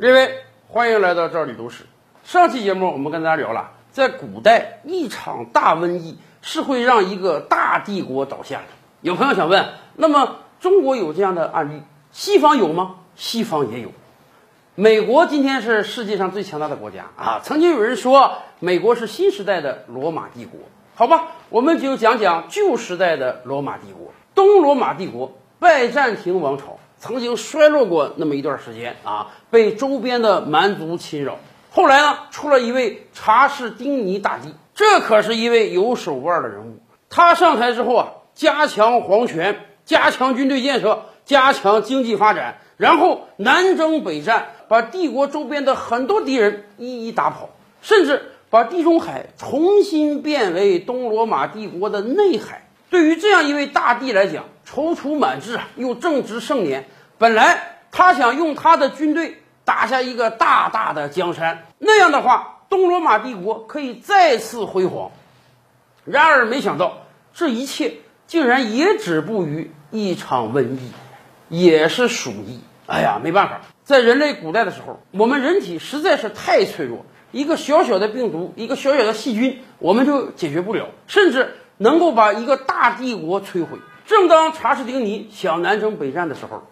[0.00, 0.30] 各位，
[0.66, 1.84] 欢迎来到这里读史。
[2.24, 8.64] 上期节目我们跟大家聊了，在古代一场大瘟疫是会让一个大帝国倒下的。
[9.02, 11.82] 有朋友想问，那么中国有这样的案例，
[12.12, 12.94] 西方有吗？
[13.14, 13.90] 西方也有。
[14.74, 17.40] 美国今天是世界上最强大的国家啊！
[17.44, 20.60] 曾经有人说，美国是新时代的罗马帝国。
[20.94, 24.14] 好吧，我们就讲讲旧时代的罗马帝国。
[24.34, 31.38] 东罗马帝国拜占庭王朝曾经衰落过那么一段时间啊，被周边的蛮族侵扰。
[31.72, 36.78] 后来呢，出了一位查士丁尼大帝，这可是一位有手腕的人物。
[37.08, 47.48] 他上台之后啊，加强皇权，加强军队建设，加强经济发展，然后南征北战，把帝国周边的很多敌人一一打跑，
[47.80, 52.66] 甚至把地中海重新变为东罗马帝国的内海。
[52.90, 56.88] 对于这样一位大帝来讲，踌躇满志啊，又正值盛年，
[57.20, 65.10] 本来他想用他的军队打下一个大大的江山，那样的话，东罗马帝国可以再次辉煌。
[66.06, 67.02] 然而，没想到
[67.34, 70.92] 这一切竟然也止步于一场瘟疫，
[71.50, 72.60] 也是鼠疫。
[72.86, 81.54] 哎呀，没办法，在人类古代的时候，我们人体实在是太脆弱，一个小小的病毒，一个小小的细菌，我们就解决不了，甚至。
[81.82, 83.78] 能够把一个大帝国摧毁。
[84.04, 86.64] 正当查士丁尼想南征北战的时候，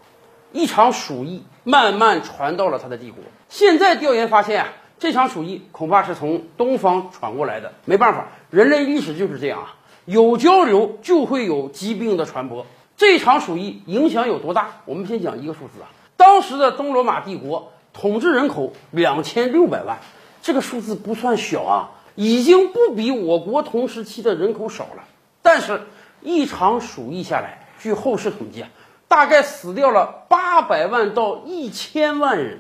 [0.53, 3.23] 一场鼠疫慢慢传到了他的帝国。
[3.49, 4.69] 现在调研发现啊，
[4.99, 7.73] 这场鼠疫恐怕是从东方传过来的。
[7.85, 12.67] 没办法，人类历史就是这样啊，有交流就会有疾病的传播。
[12.97, 14.83] 这场鼠疫影响有多大？
[14.85, 19.99] 我们先讲一个数字啊，当时的东罗马帝国统治人口两千六百万，
[20.43, 21.91] 这个数字不算小啊。
[22.21, 25.05] 已经不比我国同时期的人口少了，
[25.41, 25.83] 但是，
[26.21, 28.69] 一场鼠疫下来，据后世统计啊，
[29.09, 32.59] 大概死掉了八百万到一千万人，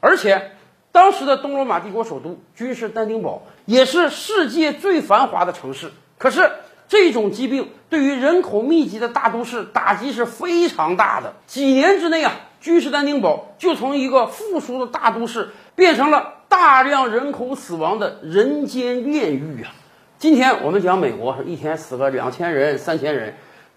[0.00, 0.50] 而且，
[0.92, 5.92] 当时的东罗马帝国首都君士坦丁堡也是世界最繁华的城市。
[6.18, 6.50] 可是，
[6.88, 11.32] 这种疾病对于人口密集的大都市打击是非常大的。
[11.46, 16.34] 几年之内啊，君士坦丁堡就从一个富庶的大都市变成了。
[16.48, 19.74] 大量人口死亡的人间炼狱啊！
[20.16, 23.34] 今天我们讲美国，一天死个两千人、三千人，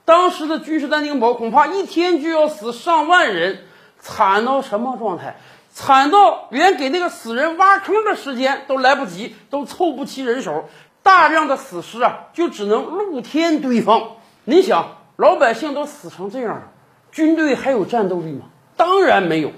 [0.10, 3.60] 当时的君士坦丁堡恐怕一天就要死上万人，
[4.00, 5.36] 惨到什么状态？
[5.72, 10.68] 惨到连给那个死人挖坑的时间都来不及，都凑不齐人手，
[11.04, 14.14] 大量的死尸啊，就只能露天堆放。
[14.46, 16.64] 你想，老百姓都死成这样了，
[17.12, 18.48] 军队还有战斗力吗？
[18.76, 19.52] 当然没有。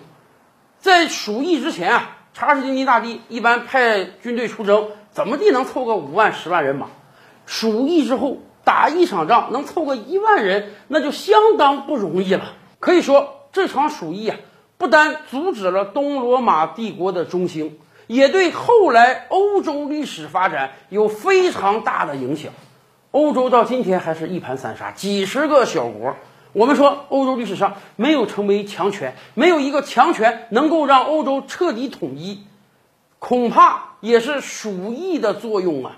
[0.80, 2.18] 在鼠疫之前啊。
[2.34, 6.88] 查士丁尼大帝一般派军队出征，怎么地能凑个五万、十万人马？
[7.46, 12.54] 鼠疫之后打一场仗能凑个一万人，那就相当不容易了。
[12.80, 14.38] 可以说，这场鼠疫啊，
[14.78, 17.78] 不单阻止了东罗马帝国的中兴，
[18.08, 22.52] 也对后来欧洲历史发展有非常大的影响。
[23.12, 26.16] 欧洲到今天还是一盘散沙，几十个小国。
[26.54, 32.44] 我们说，欧洲历史上没有成为强权，没有一个强权能够让欧洲彻底统一，
[33.20, 35.98] 恐怕也是鼠疫的作用啊。